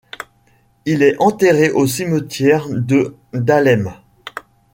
Il 0.87 1.03
est 1.03 1.15
enterré 1.19 1.69
au 1.69 1.85
cimetière 1.85 2.67
de 2.71 3.15
Dahlem. 3.33 3.93